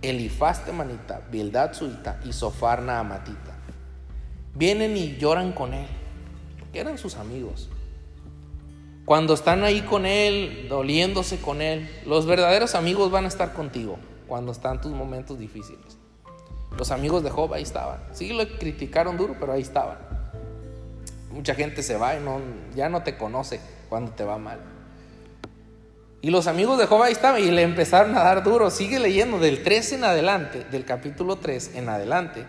Elifaz 0.02 0.64
temanita, 0.64 1.23
Bildad 1.31 1.73
suita 1.73 2.21
y 2.25 2.33
Sofarna 2.33 3.00
amatita. 3.00 3.57
Vienen 4.55 4.97
y 4.97 5.16
lloran 5.16 5.52
con 5.52 5.75
él, 5.75 5.87
que 6.73 6.81
eran 6.81 6.99
sus 6.99 7.16
amigos. 7.16 7.69
Cuando 9.06 9.34
están 9.34 9.62
ahí 9.62 9.82
con 9.82 10.04
él, 10.04 10.66
doliéndose 10.68 11.40
con 11.40 11.62
él, 11.62 11.88
los 12.06 12.26
verdaderos 12.26 12.75
amigos 12.75 13.12
van 13.12 13.25
a 13.25 13.28
estar 13.28 13.52
contigo 13.52 13.98
cuando 14.26 14.50
están 14.50 14.80
tus 14.80 14.90
momentos 14.90 15.38
difíciles. 15.38 15.96
Los 16.76 16.90
amigos 16.90 17.22
de 17.22 17.30
Job 17.30 17.54
ahí 17.54 17.62
estaban. 17.62 18.00
Sí 18.10 18.32
lo 18.32 18.44
criticaron 18.58 19.16
duro, 19.16 19.36
pero 19.38 19.52
ahí 19.52 19.62
estaban. 19.62 19.96
Mucha 21.30 21.54
gente 21.54 21.84
se 21.84 21.96
va 21.96 22.16
y 22.16 22.20
no, 22.20 22.40
ya 22.75 22.88
no 22.88 23.04
te 23.04 23.16
conoce 23.16 23.60
cuando 23.88 24.10
te 24.10 24.25
va 24.25 24.38
mal. 24.38 24.58
Y 26.20 26.30
los 26.30 26.48
amigos 26.48 26.76
de 26.76 26.86
Job 26.86 27.04
ahí 27.04 27.12
estaban 27.12 27.40
y 27.40 27.52
le 27.52 27.62
empezaron 27.62 28.16
a 28.16 28.25
dar 28.25 28.42
duro. 28.42 28.70
Sigue 28.72 28.98
leyendo 28.98 29.38
del 29.38 29.62
3 29.62 29.92
en 29.92 30.02
adelante, 30.04 30.64
del 30.72 30.84
capítulo 30.84 31.36
3 31.36 31.76
en 31.76 31.88
adelante, 31.88 32.44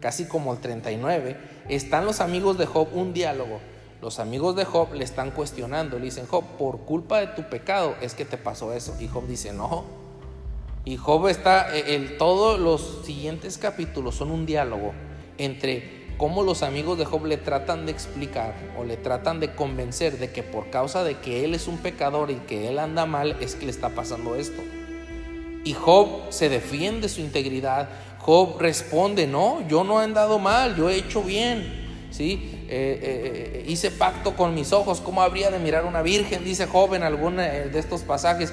casi 0.00 0.26
como 0.26 0.54
el 0.54 0.58
39, 0.58 1.36
están 1.68 2.04
los 2.04 2.20
amigos 2.20 2.58
de 2.58 2.66
Job 2.66 2.88
un 2.94 3.14
diálogo. 3.14 3.60
Los 4.04 4.18
amigos 4.18 4.54
de 4.54 4.66
Job 4.66 4.92
le 4.92 5.02
están 5.02 5.30
cuestionando, 5.30 5.98
le 5.98 6.04
dicen, 6.04 6.26
Job, 6.26 6.44
por 6.58 6.80
culpa 6.80 7.20
de 7.20 7.28
tu 7.28 7.44
pecado 7.44 7.94
es 8.02 8.12
que 8.12 8.26
te 8.26 8.36
pasó 8.36 8.74
eso. 8.74 8.94
Y 9.00 9.08
Job 9.08 9.26
dice, 9.26 9.54
no. 9.54 9.84
Y 10.84 10.98
Job 10.98 11.26
está, 11.28 11.74
en 11.74 12.18
todos 12.18 12.60
los 12.60 13.00
siguientes 13.06 13.56
capítulos 13.56 14.16
son 14.16 14.30
un 14.30 14.44
diálogo 14.44 14.92
entre 15.38 16.04
cómo 16.18 16.42
los 16.42 16.62
amigos 16.62 16.98
de 16.98 17.06
Job 17.06 17.24
le 17.24 17.38
tratan 17.38 17.86
de 17.86 17.92
explicar 17.92 18.54
o 18.78 18.84
le 18.84 18.98
tratan 18.98 19.40
de 19.40 19.54
convencer 19.54 20.18
de 20.18 20.30
que 20.30 20.42
por 20.42 20.68
causa 20.68 21.02
de 21.02 21.16
que 21.20 21.42
él 21.46 21.54
es 21.54 21.66
un 21.66 21.78
pecador 21.78 22.30
y 22.30 22.34
que 22.34 22.68
él 22.68 22.80
anda 22.80 23.06
mal 23.06 23.38
es 23.40 23.54
que 23.54 23.64
le 23.64 23.70
está 23.70 23.88
pasando 23.88 24.34
esto. 24.34 24.60
Y 25.64 25.72
Job 25.72 26.26
se 26.28 26.50
defiende 26.50 27.08
su 27.08 27.22
integridad. 27.22 27.88
Job 28.18 28.58
responde, 28.60 29.26
no, 29.26 29.66
yo 29.66 29.82
no 29.82 30.02
he 30.02 30.04
andado 30.04 30.38
mal, 30.38 30.76
yo 30.76 30.90
he 30.90 30.96
hecho 30.96 31.22
bien. 31.22 31.83
¿Sí? 32.14 32.48
Eh, 32.68 33.00
eh, 33.02 33.64
eh, 33.64 33.64
hice 33.66 33.90
pacto 33.90 34.36
con 34.36 34.54
mis 34.54 34.72
ojos, 34.72 35.00
¿cómo 35.00 35.22
habría 35.22 35.50
de 35.50 35.58
mirar 35.58 35.84
una 35.84 36.02
virgen? 36.02 36.44
Dice 36.44 36.66
Job 36.66 36.94
en 36.94 37.02
alguno 37.02 37.42
de 37.42 37.78
estos 37.78 38.02
pasajes. 38.02 38.52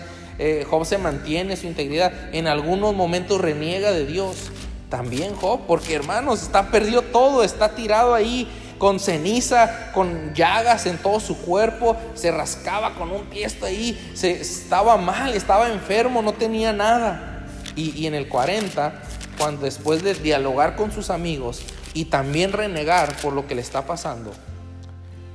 Job 0.68 0.86
se 0.86 0.98
mantiene 0.98 1.56
su 1.56 1.68
integridad, 1.68 2.12
en 2.34 2.48
algunos 2.48 2.96
momentos 2.96 3.39
reniega 3.39 3.91
de 3.91 4.08
Dios. 4.08 4.50
También 4.89 5.36
Job, 5.36 5.62
porque 5.68 5.94
hermanos, 5.94 6.41
está 6.41 6.72
perdido 6.72 7.03
todo, 7.03 7.44
está 7.44 7.75
tirado 7.75 8.15
ahí 8.15 8.50
con 8.80 9.00
ceniza, 9.00 9.91
con 9.94 10.34
llagas 10.34 10.88
en 10.88 10.98
todo 10.98 11.20
su 11.20 11.38
cuerpo, 11.38 11.96
se 12.15 12.32
rascaba 12.32 12.96
con 12.96 13.12
un 13.12 13.30
tiesto 13.30 13.68
ahí, 13.68 14.12
se, 14.15 14.41
estaba 14.41 14.98
mal, 14.98 15.36
estaba 15.36 15.70
enfermo, 15.70 16.24
no 16.24 16.34
tenía 16.34 16.74
nada. 16.74 17.46
Y 17.75 18.06
en 18.08 18.15
el 18.15 18.27
40, 18.27 18.94
cuando 19.38 19.62
después 19.62 20.03
de 20.03 20.15
dialogar 20.15 20.75
con 20.75 20.91
sus 20.91 21.12
amigos 21.12 21.62
y 21.93 22.05
también 22.05 22.53
renegar 22.53 23.15
por 23.21 23.33
lo 23.33 23.48
que 23.48 23.55
le 23.55 23.62
está 23.62 23.86
pasando, 23.86 24.31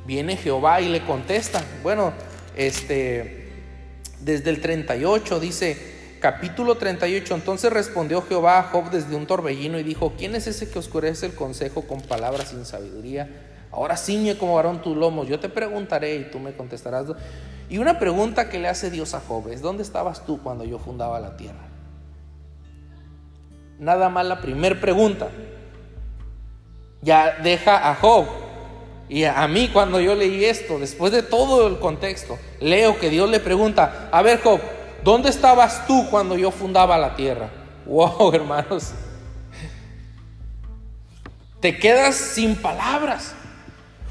viene 0.07 0.37
Jehová 0.37 0.81
y 0.81 0.89
le 0.89 1.05
contesta. 1.05 1.63
Bueno, 1.83 2.13
este, 2.57 3.53
desde 4.21 4.51
el 4.51 4.61
38 4.61 5.41
dice, 5.41 6.19
capítulo 6.21 6.77
38, 6.77 7.35
entonces 7.35 7.73
respondió 7.73 8.23
Jehová 8.23 8.59
a 8.59 8.63
Job 8.65 8.91
desde 8.91 9.15
un 9.15 9.27
torbellino 9.27 9.79
y 9.79 9.83
dijo, 9.83 10.15
¿quién 10.17 10.35
es 10.35 10.47
ese 10.47 10.71
que 10.71 10.79
oscurece 10.79 11.27
el 11.27 11.35
consejo 11.35 11.83
con 11.83 12.01
palabras 12.01 12.49
sin 12.49 12.65
sabiduría? 12.65 13.29
Ahora 13.71 13.97
ciñe 13.97 14.39
como 14.39 14.55
varón 14.55 14.81
tus 14.81 14.97
lomos, 14.97 15.29
yo 15.29 15.39
te 15.39 15.49
preguntaré 15.49 16.17
y 16.17 16.31
tú 16.31 16.39
me 16.39 16.55
contestarás. 16.55 17.07
Y 17.69 17.79
una 17.79 17.99
pregunta 17.99 18.49
que 18.49 18.59
le 18.59 18.69
hace 18.69 18.91
Dios 18.91 19.13
a 19.13 19.21
Job 19.21 19.49
es, 19.51 19.61
¿dónde 19.61 19.83
estabas 19.83 20.25
tú 20.25 20.41
cuando 20.43 20.65
yo 20.65 20.79
fundaba 20.79 21.21
la 21.21 21.37
tierra? 21.37 21.67
Nada 23.79 24.09
más 24.09 24.25
la 24.25 24.41
primer 24.41 24.81
pregunta. 24.81 25.29
Ya 27.07 27.39
deja 27.43 27.89
a 27.89 27.95
Job 27.95 28.27
y 29.09 29.25
a 29.25 29.49
mí 29.49 29.71
cuando 29.73 29.99
yo 29.99 30.15
leí 30.15 30.45
esto, 30.45 30.79
después 30.79 31.13
de 31.13 31.23
todo 31.23 31.67
el 31.67 31.79
contexto, 31.79 32.39
leo 32.61 32.99
que 32.99 33.09
Dios 33.09 33.31
le 33.31 33.41
pregunta, 33.41 34.11
a 34.13 34.21
ver 34.21 34.43
Job, 34.43 34.61
¿Dónde 35.07 35.31
estabas 35.31 35.87
tú 35.87 36.05
cuando 36.11 36.37
yo 36.37 36.51
fundaba 36.51 36.99
la 36.99 37.15
tierra? 37.15 37.49
Wow, 37.87 38.33
hermanos. 38.35 38.91
Te 41.61 41.79
quedas 41.79 42.17
sin 42.17 42.57
palabras. 42.57 43.33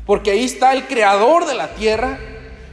Porque 0.06 0.32
ahí 0.32 0.46
está 0.46 0.72
el 0.72 0.88
creador 0.88 1.48
de 1.48 1.54
la 1.54 1.68
tierra, 1.68 2.18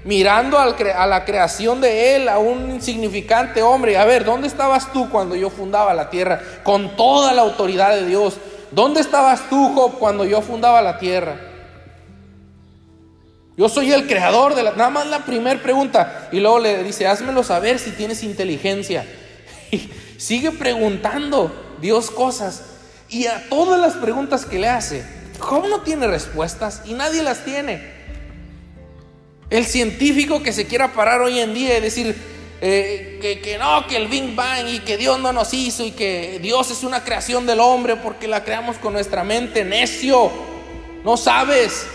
mirando 0.05 0.57
a 0.57 1.07
la 1.07 1.25
creación 1.25 1.81
de 1.81 2.15
él, 2.15 2.29
a 2.29 2.39
un 2.39 2.71
insignificante 2.71 3.61
hombre. 3.61 3.99
A 3.99 4.05
ver, 4.05 4.25
¿dónde 4.25 4.47
estabas 4.47 4.93
tú 4.93 5.11
cuando 5.11 5.35
yo 5.35 5.51
fundaba 5.51 5.93
la 5.93 6.09
tierra? 6.09 6.41
Con 6.63 6.95
toda 6.95 7.33
la 7.33 7.43
autoridad 7.43 7.93
de 7.97 8.07
Dios. 8.07 8.37
¿Dónde 8.73 9.01
estabas 9.01 9.49
tú, 9.49 9.75
Job, 9.75 9.99
cuando 9.99 10.25
yo 10.25 10.41
fundaba 10.41 10.81
la 10.81 10.99
tierra? 10.99 11.37
Yo 13.57 13.69
soy 13.69 13.93
el 13.93 14.07
creador 14.07 14.55
de 14.55 14.63
la... 14.63 14.73
Nada 14.73 14.91
más 14.91 15.07
la 15.07 15.27
primera 15.27 15.61
pregunta. 15.63 16.29
Y 16.33 16.41
luego 16.41 16.59
le 16.59 16.83
dice, 16.83 17.07
házmelo 17.07 17.45
saber 17.45 17.79
si 17.79 17.91
tienes 17.91 18.23
inteligencia. 18.23 19.07
Y 19.71 19.91
sigue 20.19 20.51
preguntando 20.51 21.51
Dios 21.81 22.11
cosas. 22.11 22.63
Y 23.09 23.27
a 23.27 23.49
todas 23.49 23.81
las 23.81 23.95
preguntas 23.95 24.45
que 24.45 24.59
le 24.59 24.69
hace, 24.69 25.03
Job 25.39 25.67
no 25.67 25.81
tiene 25.81 26.07
respuestas 26.07 26.83
y 26.85 26.93
nadie 26.93 27.23
las 27.23 27.45
tiene. 27.45 27.83
El 29.49 29.67
científico 29.67 30.43
que 30.43 30.53
se 30.53 30.67
quiera 30.67 30.93
parar 30.93 31.21
hoy 31.21 31.39
en 31.39 31.55
día 31.55 31.77
y 31.77 31.81
decir 31.81 32.17
eh, 32.65 33.19
que, 33.21 33.41
que 33.41 33.59
no, 33.59 33.89
que 33.89 33.97
el 33.97 34.07
Big 34.07 34.37
Bang 34.37 34.69
y 34.69 34.79
que 34.79 34.97
Dios 34.97 35.19
no 35.19 35.33
nos 35.33 35.53
hizo 35.53 35.85
y 35.85 35.91
que 35.91 36.39
Dios 36.41 36.71
es 36.71 36.85
una 36.85 37.03
creación 37.03 37.45
del 37.45 37.59
hombre 37.59 37.97
porque 37.97 38.29
la 38.29 38.45
creamos 38.45 38.77
con 38.77 38.93
nuestra 38.93 39.25
mente, 39.25 39.65
necio, 39.65 40.31
no 41.05 41.17
sabes. 41.17 41.89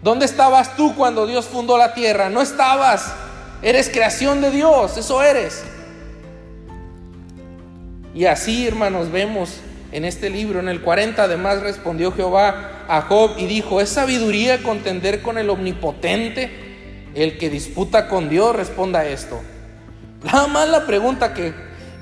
¿Dónde 0.00 0.26
estabas 0.26 0.76
tú 0.76 0.94
cuando 0.94 1.26
Dios 1.26 1.46
fundó 1.46 1.76
la 1.76 1.92
tierra? 1.92 2.30
No 2.30 2.40
estabas. 2.40 3.12
Eres 3.60 3.90
creación 3.90 4.40
de 4.40 4.52
Dios, 4.52 4.96
eso 4.96 5.20
eres. 5.24 5.64
Y 8.14 8.26
así, 8.26 8.64
hermanos, 8.64 9.10
vemos 9.10 9.56
en 9.90 10.04
este 10.04 10.30
libro, 10.30 10.60
en 10.60 10.68
el 10.68 10.82
40, 10.82 11.20
además 11.20 11.62
respondió 11.62 12.12
Jehová 12.12 12.84
a 12.86 13.02
Job 13.02 13.32
y 13.38 13.46
dijo, 13.46 13.80
¿es 13.80 13.88
sabiduría 13.88 14.62
contender 14.62 15.20
con 15.20 15.36
el 15.36 15.50
omnipotente? 15.50 16.67
El 17.18 17.36
que 17.36 17.50
disputa 17.50 18.06
con 18.06 18.28
Dios 18.28 18.54
responda 18.54 19.04
esto. 19.04 19.40
Nada 20.22 20.46
más 20.46 20.68
la 20.68 20.86
pregunta 20.86 21.34
que, 21.34 21.52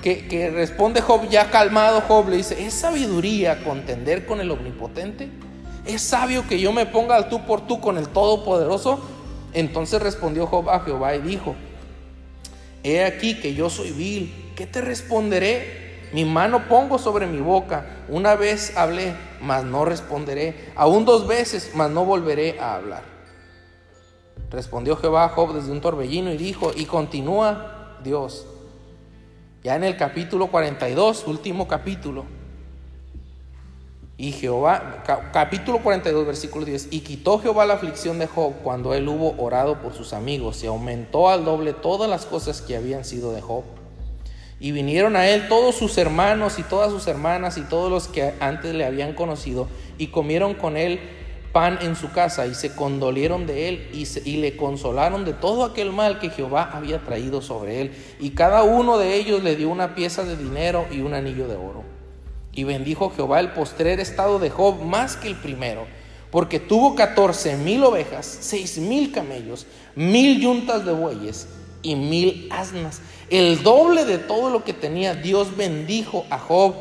que, 0.02 0.28
que 0.28 0.50
responde 0.50 1.00
Job, 1.00 1.26
ya 1.30 1.50
calmado 1.50 2.02
Job, 2.02 2.28
le 2.28 2.36
dice, 2.36 2.66
¿es 2.66 2.74
sabiduría 2.74 3.64
contender 3.64 4.26
con 4.26 4.42
el 4.42 4.50
omnipotente? 4.50 5.30
¿Es 5.86 6.02
sabio 6.02 6.46
que 6.46 6.60
yo 6.60 6.70
me 6.70 6.84
ponga 6.84 7.16
al 7.16 7.30
tú 7.30 7.46
por 7.46 7.66
tú 7.66 7.80
con 7.80 7.96
el 7.96 8.10
Todopoderoso? 8.10 9.00
Entonces 9.54 10.02
respondió 10.02 10.46
Job 10.48 10.68
a 10.68 10.80
Jehová 10.80 11.16
y 11.16 11.22
dijo, 11.22 11.56
he 12.82 13.02
aquí 13.02 13.40
que 13.40 13.54
yo 13.54 13.70
soy 13.70 13.92
vil, 13.92 14.52
¿qué 14.54 14.66
te 14.66 14.82
responderé? 14.82 15.86
Mi 16.12 16.26
mano 16.26 16.68
pongo 16.68 16.98
sobre 16.98 17.26
mi 17.26 17.40
boca, 17.40 17.86
una 18.10 18.34
vez 18.34 18.76
hablé, 18.76 19.14
mas 19.40 19.64
no 19.64 19.86
responderé, 19.86 20.72
aún 20.76 21.06
dos 21.06 21.26
veces, 21.26 21.70
mas 21.74 21.90
no 21.90 22.04
volveré 22.04 22.60
a 22.60 22.74
hablar. 22.74 23.15
Respondió 24.50 24.96
Jehová 24.96 25.24
a 25.24 25.28
Job 25.30 25.54
desde 25.54 25.72
un 25.72 25.80
torbellino 25.80 26.32
y 26.32 26.36
dijo, 26.36 26.72
y 26.74 26.84
continúa 26.84 27.98
Dios. 28.02 28.46
Ya 29.64 29.74
en 29.74 29.84
el 29.84 29.96
capítulo 29.96 30.46
42, 30.46 31.26
último 31.26 31.66
capítulo, 31.66 32.24
y 34.18 34.32
Jehová, 34.32 35.02
capítulo 35.32 35.80
42, 35.82 36.24
versículo 36.24 36.64
10, 36.64 36.88
y 36.90 37.00
quitó 37.00 37.38
Jehová 37.38 37.66
la 37.66 37.74
aflicción 37.74 38.18
de 38.18 38.26
Job 38.26 38.54
cuando 38.62 38.94
él 38.94 39.06
hubo 39.08 39.34
orado 39.36 39.82
por 39.82 39.92
sus 39.92 40.12
amigos, 40.14 40.62
y 40.62 40.66
aumentó 40.66 41.28
al 41.28 41.44
doble 41.44 41.74
todas 41.74 42.08
las 42.08 42.24
cosas 42.24 42.62
que 42.62 42.76
habían 42.76 43.04
sido 43.04 43.32
de 43.32 43.42
Job. 43.42 43.64
Y 44.58 44.72
vinieron 44.72 45.16
a 45.16 45.28
él 45.28 45.48
todos 45.48 45.74
sus 45.74 45.98
hermanos 45.98 46.58
y 46.58 46.62
todas 46.62 46.90
sus 46.90 47.06
hermanas 47.08 47.58
y 47.58 47.62
todos 47.62 47.90
los 47.90 48.08
que 48.08 48.32
antes 48.40 48.74
le 48.74 48.86
habían 48.86 49.12
conocido, 49.12 49.68
y 49.98 50.06
comieron 50.06 50.54
con 50.54 50.78
él 50.78 50.98
pan 51.56 51.78
en 51.80 51.96
su 51.96 52.12
casa, 52.12 52.46
y 52.46 52.54
se 52.54 52.74
condolieron 52.74 53.46
de 53.46 53.70
él, 53.70 53.88
y, 53.94 54.06
y 54.28 54.36
le 54.36 54.58
consolaron 54.58 55.24
de 55.24 55.32
todo 55.32 55.64
aquel 55.64 55.90
mal 55.90 56.18
que 56.18 56.28
Jehová 56.28 56.68
había 56.70 56.98
traído 56.98 57.40
sobre 57.40 57.80
él. 57.80 57.92
Y 58.20 58.32
cada 58.32 58.62
uno 58.62 58.98
de 58.98 59.14
ellos 59.14 59.42
le 59.42 59.56
dio 59.56 59.70
una 59.70 59.94
pieza 59.94 60.22
de 60.22 60.36
dinero 60.36 60.84
y 60.90 61.00
un 61.00 61.14
anillo 61.14 61.48
de 61.48 61.56
oro. 61.56 61.82
Y 62.52 62.64
bendijo 62.64 63.08
Jehová 63.08 63.40
el 63.40 63.52
postrer 63.52 64.00
estado 64.00 64.38
de 64.38 64.50
Job 64.50 64.82
más 64.82 65.16
que 65.16 65.28
el 65.28 65.36
primero, 65.36 65.86
porque 66.30 66.60
tuvo 66.60 66.94
catorce 66.94 67.56
mil 67.56 67.82
ovejas, 67.84 68.26
seis 68.26 68.76
mil 68.76 69.10
camellos, 69.10 69.66
mil 69.94 70.38
yuntas 70.38 70.84
de 70.84 70.92
bueyes 70.92 71.48
y 71.80 71.96
mil 71.96 72.48
asnas. 72.50 73.00
El 73.30 73.62
doble 73.62 74.04
de 74.04 74.18
todo 74.18 74.50
lo 74.50 74.62
que 74.62 74.74
tenía, 74.74 75.14
Dios 75.14 75.56
bendijo 75.56 76.26
a 76.28 76.38
Job. 76.38 76.74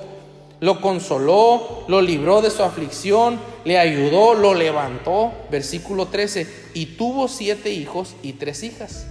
Lo 0.60 0.82
consoló, 0.82 1.86
lo 1.88 2.02
libró 2.02 2.42
de 2.42 2.50
su 2.50 2.64
aflicción, 2.64 3.40
le 3.66 3.78
ayudó, 3.78 4.34
lo 4.34 4.54
levantó. 4.54 5.32
Versículo 5.52 6.08
13, 6.08 6.48
y 6.74 6.98
tuvo 6.98 7.28
siete 7.28 7.72
hijos 7.72 8.16
y 8.24 8.34
tres 8.34 8.64
hijas. 8.64 9.08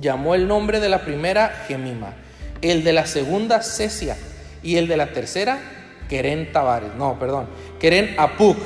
Llamó 0.00 0.34
el 0.34 0.46
nombre 0.48 0.80
de 0.80 0.88
la 0.88 1.04
primera 1.04 1.64
Gemima, 1.66 2.14
el 2.60 2.84
de 2.84 2.92
la 2.92 3.06
segunda 3.06 3.62
Cesia 3.62 4.16
y 4.62 4.76
el 4.76 4.88
de 4.88 4.96
la 4.96 5.12
tercera 5.12 5.58
Queren 6.08 6.52
Tavares. 6.52 6.94
No, 6.96 7.18
perdón, 7.18 7.46
Queren 7.80 8.14
Apuk. 8.18 8.58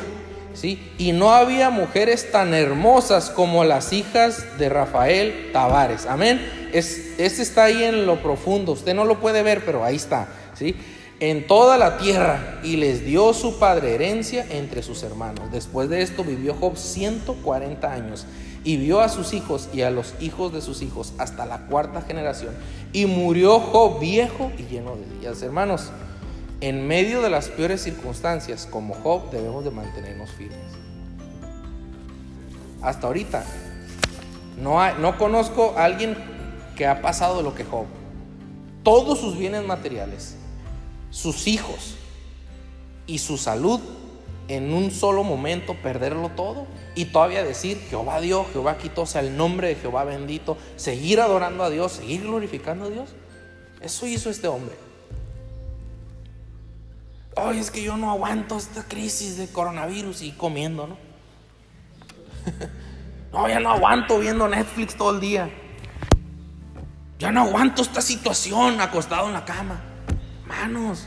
¿sí? 0.55 0.93
Y 0.99 1.13
no 1.13 1.33
había 1.33 1.71
mujeres 1.71 2.33
tan 2.33 2.55
hermosas 2.55 3.31
como 3.31 3.65
las 3.65 3.93
hijas 3.93 4.59
de 4.59 4.69
Rafael 4.69 5.51
Tavares. 5.53 6.07
Amén. 6.07 6.69
Es, 6.73 7.15
este 7.19 7.43
está 7.43 7.65
ahí 7.65 7.85
en 7.85 8.07
lo 8.07 8.21
profundo. 8.21 8.73
Usted 8.73 8.95
no 8.95 9.05
lo 9.05 9.21
puede 9.21 9.43
ver, 9.43 9.65
pero 9.65 9.85
ahí 9.85 9.97
está. 9.97 10.29
¿sí? 10.55 10.75
En 11.21 11.47
toda 11.47 11.79
la 11.79 11.99
tierra 11.99 12.61
y 12.63 12.77
les 12.77 13.05
dio 13.05 13.33
su 13.35 13.59
padre 13.59 13.95
herencia 13.95 14.47
entre 14.51 14.83
sus 14.83 15.03
hermanos. 15.03 15.51
Después 15.51 15.89
de 15.89 16.03
esto 16.03 16.23
vivió 16.23 16.55
Job 16.55 16.77
140 16.77 17.93
años 17.93 18.27
y 18.63 18.77
vio 18.77 19.01
a 19.01 19.09
sus 19.09 19.33
hijos 19.33 19.69
y 19.73 19.83
a 19.83 19.91
los 19.91 20.15
hijos 20.21 20.53
de 20.53 20.61
sus 20.61 20.83
hijos 20.83 21.13
hasta 21.19 21.45
la 21.45 21.67
cuarta 21.67 22.03
generación. 22.03 22.55
Y 22.93 23.07
murió 23.07 23.59
Job 23.59 23.99
viejo 23.99 24.53
y 24.59 24.63
lleno 24.65 24.97
de 24.97 25.19
días. 25.19 25.43
Hermanos, 25.43 25.91
en 26.61 26.87
medio 26.87 27.21
de 27.21 27.31
las 27.31 27.49
peores 27.49 27.83
circunstancias 27.83 28.69
como 28.71 28.95
Job 28.95 29.31
debemos 29.31 29.65
de 29.65 29.71
mantenernos 29.73 30.31
firmes. 30.31 30.59
Hasta 32.81 33.09
ahorita 33.09 33.45
no, 34.63 34.95
no 34.99 35.19
conozco 35.19 35.75
a 35.77 35.85
alguien 35.85 36.17
que 36.77 36.87
ha 36.87 37.03
pasado 37.03 37.43
lo 37.43 37.57
que 37.57 37.65
Job. 37.65 37.87
Todos 38.85 39.19
sus 39.19 39.37
bienes 39.37 39.67
materiales 39.67 40.38
sus 41.11 41.47
hijos 41.47 41.97
y 43.07 43.19
su 43.19 43.39
salud 43.39 43.81
en 44.49 44.73
un 44.73 44.91
solo 44.91 45.25
momento 45.25 45.75
perderlo 45.75 46.31
todo 46.31 46.67
y 46.95 47.07
todavía 47.07 47.45
decir 47.45 47.79
Jehová 47.89 48.21
Dios, 48.21 48.47
Jehová 48.53 48.79
quitó, 48.79 49.07
sea 49.07 49.21
el 49.21 49.37
nombre 49.37 49.69
de 49.69 49.75
Jehová 49.77 50.05
bendito, 50.05 50.57
seguir 50.77 51.21
adorando 51.21 51.65
a 51.65 51.71
Dios, 51.71 51.93
seguir 51.93 52.23
glorificando 52.23 52.87
a 52.87 52.91
Dios. 52.91 53.11
Eso 53.81 54.07
hizo 54.07 54.31
este 54.31 54.49
hombre. 54.49 54.75
Ay, 57.37 57.59
es 57.59 57.71
que 57.71 57.83
yo 57.83 57.97
no 57.97 58.11
aguanto 58.11 58.57
esta 58.57 58.83
crisis 58.83 59.37
de 59.37 59.47
coronavirus 59.49 60.23
y 60.23 60.33
comiendo, 60.33 60.89
¿no? 60.89 60.97
no, 63.33 63.49
ya 63.49 63.61
no 63.61 63.71
aguanto 63.71 64.19
viendo 64.19 64.49
Netflix 64.49 64.97
todo 64.97 65.13
el 65.13 65.21
día. 65.21 65.49
Ya 67.19 67.31
no 67.31 67.43
aguanto 67.43 67.83
esta 67.83 68.01
situación 68.01 68.81
acostado 68.81 69.29
en 69.29 69.35
la 69.35 69.45
cama. 69.45 69.81
Manos, 70.49 71.07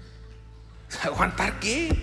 ¿aguantar 1.04 1.60
qué? 1.60 1.94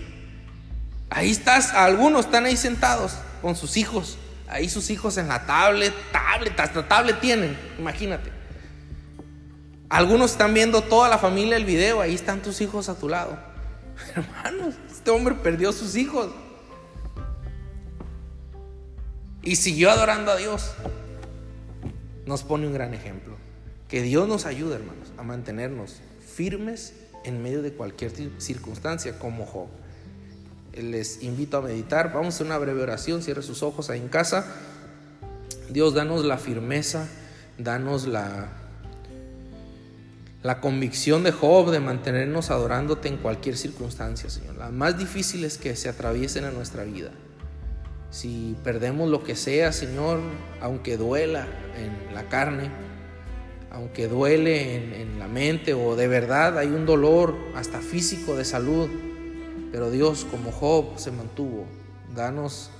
Ahí 1.10 1.30
estás, 1.30 1.72
algunos 1.74 2.26
están 2.26 2.44
ahí 2.44 2.56
sentados 2.56 3.16
con 3.42 3.56
sus 3.56 3.76
hijos, 3.76 4.16
ahí 4.48 4.68
sus 4.68 4.90
hijos 4.90 5.18
en 5.18 5.26
la 5.26 5.44
tablet, 5.44 5.92
tablet, 6.12 6.58
hasta 6.58 6.86
tablet 6.86 7.20
tienen, 7.20 7.58
imagínate. 7.78 8.30
Algunos 9.88 10.32
están 10.32 10.54
viendo 10.54 10.82
toda 10.82 11.08
la 11.08 11.18
familia 11.18 11.56
el 11.56 11.64
video, 11.64 12.00
ahí 12.00 12.14
están 12.14 12.42
tus 12.42 12.60
hijos 12.60 12.88
a 12.88 12.96
tu 12.96 13.08
lado. 13.08 13.36
Hermanos, 14.14 14.74
este 14.88 15.10
hombre 15.10 15.34
perdió 15.34 15.72
sus 15.72 15.96
hijos. 15.96 16.30
Y 19.42 19.56
siguió 19.56 19.90
adorando 19.90 20.32
a 20.32 20.36
Dios. 20.36 20.72
Nos 22.24 22.42
pone 22.42 22.66
un 22.66 22.72
gran 22.72 22.94
ejemplo. 22.94 23.36
Que 23.88 24.02
Dios 24.02 24.26
nos 24.26 24.46
ayude, 24.46 24.74
hermanos, 24.74 25.12
a 25.16 25.22
mantenernos 25.22 26.00
firmes 26.36 26.92
en 27.24 27.42
medio 27.42 27.62
de 27.62 27.72
cualquier 27.72 28.12
circunstancia, 28.38 29.18
como 29.18 29.46
Job. 29.46 29.68
Les 30.74 31.22
invito 31.22 31.56
a 31.56 31.62
meditar. 31.62 32.12
Vamos 32.12 32.26
a 32.26 32.36
hacer 32.36 32.46
una 32.46 32.58
breve 32.58 32.82
oración. 32.82 33.22
Cierre 33.22 33.42
sus 33.42 33.62
ojos 33.62 33.88
ahí 33.88 34.00
en 34.00 34.08
casa. 34.08 34.46
Dios, 35.70 35.94
danos 35.94 36.24
la 36.26 36.36
firmeza, 36.36 37.08
danos 37.56 38.06
la, 38.06 38.48
la 40.42 40.60
convicción 40.60 41.24
de 41.24 41.32
Job 41.32 41.70
de 41.70 41.80
mantenernos 41.80 42.50
adorándote 42.50 43.08
en 43.08 43.16
cualquier 43.16 43.56
circunstancia, 43.56 44.28
Señor. 44.28 44.56
Las 44.56 44.70
más 44.70 44.98
difíciles 44.98 45.56
que 45.56 45.74
se 45.74 45.88
atraviesen 45.88 46.44
en 46.44 46.54
nuestra 46.54 46.84
vida. 46.84 47.10
Si 48.10 48.56
perdemos 48.62 49.08
lo 49.10 49.24
que 49.24 49.34
sea, 49.36 49.72
Señor, 49.72 50.20
aunque 50.60 50.98
duela 50.98 51.46
en 51.76 52.14
la 52.14 52.28
carne, 52.28 52.70
aunque 53.76 54.08
duele 54.08 55.02
en, 55.02 55.18
la 55.18 55.28
mente 55.28 55.74
o 55.74 55.96
de 55.96 56.08
verdad 56.08 56.56
hay 56.56 56.68
un 56.68 56.86
dolor 56.86 57.36
hasta 57.54 57.80
físico 57.80 58.34
de 58.34 58.44
salud, 58.46 58.88
pero 59.70 59.90
Dios 59.90 60.26
como 60.30 60.50
Job 60.50 60.98
se 60.98 61.10
mantuvo. 61.10 61.66
Danos, 62.14 62.70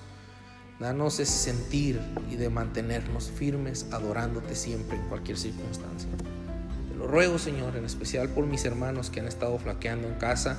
danos 0.81 1.21
ese 1.21 1.53
sentir 1.53 2.01
y 2.31 2.37
de 2.37 2.49
mantenernos 2.49 3.31
firmes 3.31 3.87
adorándote 3.93 4.55
siempre 4.55 4.97
en 4.97 5.07
cualquier 5.09 5.37
circunstancia. 5.37 6.09
Te 6.89 6.97
lo 6.97 7.07
ruego 7.07 7.39
Señor, 7.39 7.77
en 7.77 7.85
especial 7.85 8.31
por 8.31 8.47
mis 8.47 8.65
hermanos 8.65 9.11
que 9.11 9.21
han 9.21 9.29
estado 9.29 9.59
flaqueando 9.59 10.09
en 10.09 10.15
casa, 10.15 10.59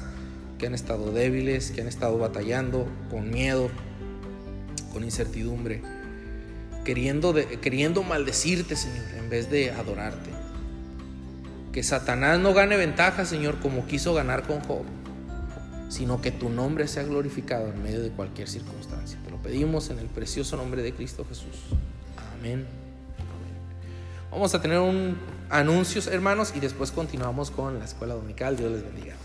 que 0.60 0.68
han 0.68 0.76
estado 0.76 1.12
débiles, 1.12 1.72
que 1.72 1.82
han 1.82 1.88
estado 1.88 2.20
batallando 2.20 2.88
con 3.10 3.32
miedo, 3.32 3.72
con 4.94 5.04
incertidumbre 5.04 5.82
queriendo, 6.88 7.36
queriendo 7.60 8.02
maldecirte, 8.02 8.78
Señor, 8.78 9.04
en 9.18 9.30
vez 9.30 9.52
de 9.52 9.72
adorarte. 9.72 10.30
Que 11.74 11.84
Satanás 11.84 12.40
no 12.40 12.54
gane 12.54 12.78
ventaja, 12.78 13.26
Señor, 13.26 13.60
como 13.60 13.86
quiso 13.88 14.14
ganar 14.14 14.48
con 14.48 14.62
Job, 14.62 14.86
sino 15.90 16.22
que 16.22 16.32
tu 16.32 16.48
nombre 16.48 16.88
sea 16.88 17.04
glorificado 17.04 17.68
en 17.68 17.84
medio 17.84 18.02
de 18.02 18.10
cualquier 18.12 18.48
circunstancia. 18.48 19.20
Te 19.26 19.32
lo 19.32 19.38
pedimos 19.42 19.90
en 19.90 20.00
el 20.00 20.06
precioso 20.06 20.56
nombre 20.56 20.82
de 20.82 20.94
Cristo 20.94 21.26
Jesús. 21.28 21.58
Amén. 22.40 22.66
Vamos 24.32 24.56
a 24.56 24.62
tener 24.62 24.80
un 24.80 25.18
anuncios, 25.50 26.08
hermanos, 26.08 26.54
y 26.56 26.62
después 26.62 26.92
continuamos 26.92 27.52
con 27.52 27.80
la 27.80 27.84
escuela 27.86 28.14
dominical. 28.14 28.56
Dios 28.56 28.72
les 28.72 28.84
bendiga. 28.84 29.16